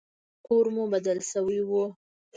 کور 0.45 0.65
مو 0.73 0.83
بدل 0.93 1.17
سوى 1.31 1.59
و. 1.69 1.71